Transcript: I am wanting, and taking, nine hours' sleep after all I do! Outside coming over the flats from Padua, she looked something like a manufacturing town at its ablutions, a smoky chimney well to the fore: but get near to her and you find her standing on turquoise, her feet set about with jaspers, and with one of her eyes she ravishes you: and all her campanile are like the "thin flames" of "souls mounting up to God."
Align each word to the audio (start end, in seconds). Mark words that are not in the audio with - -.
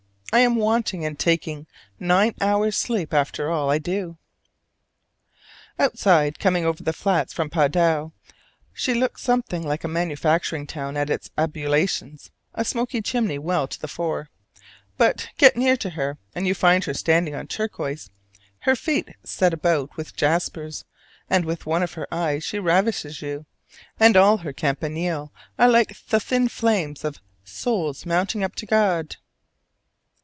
I 0.33 0.39
am 0.39 0.55
wanting, 0.55 1.03
and 1.03 1.19
taking, 1.19 1.67
nine 1.99 2.35
hours' 2.39 2.77
sleep 2.77 3.13
after 3.13 3.51
all 3.51 3.69
I 3.69 3.79
do! 3.79 4.17
Outside 5.77 6.39
coming 6.39 6.63
over 6.65 6.81
the 6.81 6.93
flats 6.93 7.33
from 7.33 7.49
Padua, 7.49 8.13
she 8.71 8.93
looked 8.93 9.19
something 9.19 9.61
like 9.67 9.83
a 9.83 9.89
manufacturing 9.89 10.67
town 10.67 10.95
at 10.95 11.09
its 11.09 11.31
ablutions, 11.37 12.31
a 12.53 12.63
smoky 12.63 13.01
chimney 13.01 13.39
well 13.39 13.67
to 13.67 13.77
the 13.77 13.89
fore: 13.89 14.29
but 14.95 15.27
get 15.37 15.57
near 15.57 15.75
to 15.75 15.89
her 15.89 16.17
and 16.33 16.47
you 16.47 16.55
find 16.55 16.85
her 16.85 16.93
standing 16.93 17.35
on 17.35 17.45
turquoise, 17.47 18.09
her 18.59 18.75
feet 18.77 19.09
set 19.25 19.53
about 19.53 19.97
with 19.97 20.15
jaspers, 20.15 20.85
and 21.29 21.43
with 21.43 21.65
one 21.65 21.83
of 21.83 21.95
her 21.95 22.07
eyes 22.09 22.41
she 22.41 22.57
ravishes 22.57 23.21
you: 23.21 23.45
and 23.99 24.15
all 24.15 24.37
her 24.37 24.53
campanile 24.53 25.33
are 25.59 25.67
like 25.67 25.93
the 26.07 26.21
"thin 26.21 26.47
flames" 26.47 27.03
of 27.03 27.19
"souls 27.43 28.05
mounting 28.05 28.45
up 28.45 28.55
to 28.55 28.65
God." 28.65 29.17